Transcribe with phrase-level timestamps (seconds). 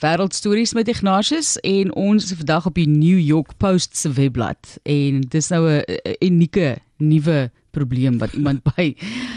[0.00, 5.20] Wêreldstories met Ignatius en ons is vandag op die New York Post se webblad en
[5.28, 5.84] dis nou 'n
[6.24, 8.94] unieke nuwe probleem wat iemand by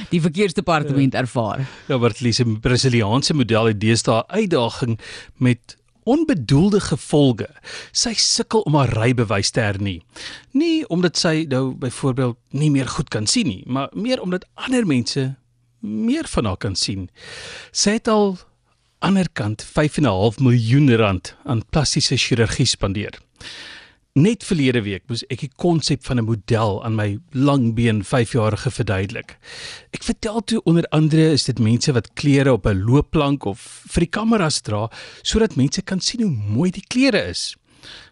[0.09, 1.67] die verkeersdepartement ervaar.
[1.87, 4.99] Ja, wat lees 'n Brasiliaanse model het deesdae uitdaging
[5.37, 7.49] met onbedoelde gevolge.
[7.91, 10.01] Sy sukkel om haar rybewys te hernie.
[10.51, 14.87] Nie omdat sy nou byvoorbeeld nie meer goed kan sien nie, maar meer omdat ander
[14.87, 15.35] mense
[15.79, 17.09] meer van haar kan sien.
[17.71, 18.37] Sy het al
[19.03, 23.17] anderkant 5.5 miljoen rand aan plastiese chirurgie spandeer.
[24.13, 29.37] Net verlede week moes ek die konsep van 'n model aan my langbeen 5-jarige verduidelik.
[29.91, 33.59] Ek vertel toe onder andere is dit mense wat klere op 'n loopplank of
[33.91, 34.89] vir die kameras dra
[35.23, 37.55] sodat mense kan sien hoe mooi die klere is.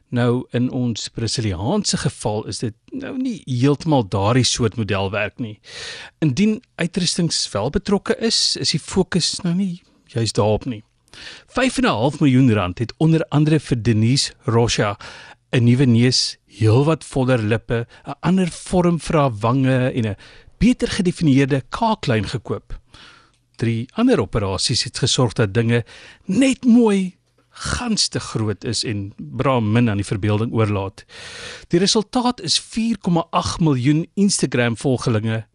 [0.09, 5.59] Nou in ons Brasiliaanse geval is dit nou nie heeltemal daardie soort modelwerk nie.
[6.20, 9.81] Indien uitrustings wel betrokke is, is die fokus nou nie
[10.14, 10.84] juist daarop nie.
[11.48, 14.98] 5.5 miljoen rand het onder andere vir Denise Rocha
[15.52, 20.16] 'n nuwe neus, heelwat voller lippe, 'n ander vorm vir haar wange en 'n
[20.58, 22.80] beter gedefinieerde kaaklyn gekoop.
[23.56, 25.84] Drie ander operasies het gesorg dat dinge
[26.25, 27.18] net mooi
[27.50, 31.06] gans te groot is en bra min aan die verbeelding oorlaat.
[31.68, 35.46] Die resultaat is 4,8 miljoen Instagram volgelinge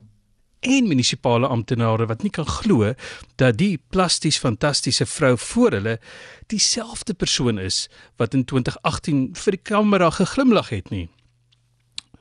[0.60, 2.92] en munisipale amptenare wat nie kan glo
[3.36, 5.98] dat die plasties fantastiese vrou voor hulle
[6.46, 11.08] dieselfde persoon is wat in 2018 vir die kamera geglimlag het nie.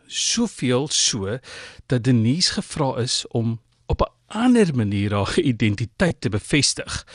[0.08, 1.39] Soveel so
[1.88, 7.05] dat Denise gevra is om op 'n ander manier haar identiteit te bevestig.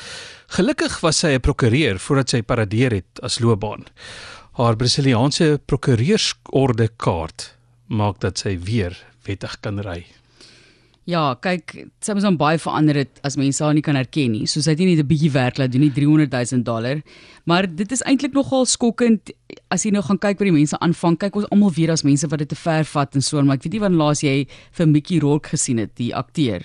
[0.46, 3.84] Gelukkig was sy 'n prokureur voordat sy paradeer het as loopbaan.
[4.52, 10.19] Haar Brasiliaanse prokureursorde kaart maak dat sy weer wettig kan ry.
[11.10, 11.72] Ja, kyk,
[12.06, 14.46] dan baie verander het as mense haar nie kan herken nie.
[14.46, 17.02] So sy het nie net 'n bietjie werk laat doen nie, 300 000 dollar.
[17.46, 19.32] Maar dit is eintlik nogal skokkend
[19.70, 21.18] as jy nou gaan kyk wat die mense aanvang.
[21.18, 23.64] Kyk, ons almal weet daar's mense wat dit te ver vat en so, maar ek
[23.64, 26.62] weet nie wanneer laas jy vir Mickey Rourke gesien het, die akteur.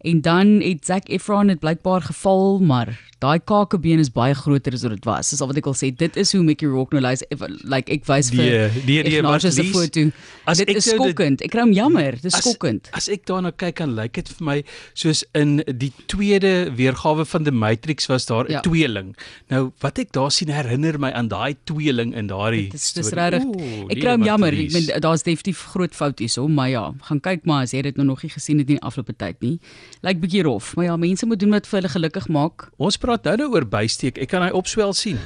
[0.00, 4.82] En dan het Zac Efron het blykbaar geval, maar daai kakebeen is baie groter as
[4.82, 5.30] wat dit was.
[5.30, 5.88] Dis al wat ek wil sê.
[5.96, 7.24] Dit is hoe Mickey Rourke nou lyk.
[7.66, 10.04] Like ek wys vir Nee, nee, nee, maar dis 'n foto.
[10.04, 10.12] Dit
[10.46, 11.42] is nou dit- skokkend.
[11.42, 12.14] Ek kry hom jammer.
[12.22, 12.88] Dis skokkend.
[12.92, 14.62] As ek daarna kyk, dan lyk dit vir my
[14.94, 18.60] soos in die tweede weergawe van The Matrix was daar 'n Ja.
[18.60, 19.16] tweeling.
[19.48, 23.10] Nou wat ek daar sien herinner my aan daai tweeling in daardie dis storie.
[23.10, 23.42] regtig.
[23.42, 24.52] Ek nee, kry hom jammer.
[24.52, 27.96] Ek meen daar's definitief groot fout hierso, maar ja, gaan kyk maar as jy dit
[27.96, 29.58] nou nog nie gesien het in afgelope tyd nie.
[30.06, 32.68] Lyk bietjie rof, maar ja, mense moet doen wat vir hulle gelukkig maak.
[32.78, 34.20] Ons praat nou nou oor bysteek.
[34.22, 35.18] Ek kan hy opswel sien.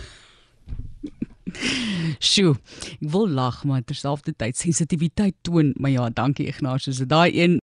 [2.23, 2.55] Sjoe,
[2.97, 7.03] ek wil lag, maar terselfdertyd sensitiwiteit toon, maar ja, dankie Ignatius.
[7.09, 7.61] Daai een